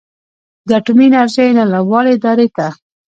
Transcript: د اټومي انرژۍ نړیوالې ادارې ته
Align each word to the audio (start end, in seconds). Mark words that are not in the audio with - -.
د 0.67 0.69
اټومي 0.79 1.07
انرژۍ 1.09 1.49
نړیوالې 1.59 2.11
ادارې 2.15 2.47
ته 2.55 2.67